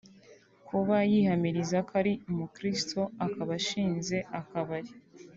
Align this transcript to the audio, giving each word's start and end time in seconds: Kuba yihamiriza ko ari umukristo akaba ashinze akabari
Kuba 0.67 0.95
yihamiriza 1.11 1.77
ko 1.87 1.91
ari 2.01 2.13
umukristo 2.29 3.01
akaba 3.25 3.51
ashinze 3.59 4.17
akabari 4.39 4.91